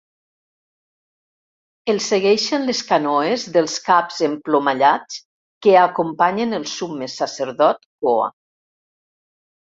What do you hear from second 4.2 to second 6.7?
emplomallats que acompanyen el